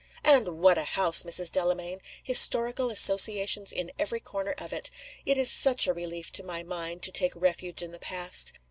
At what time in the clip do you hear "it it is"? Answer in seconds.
4.73-5.51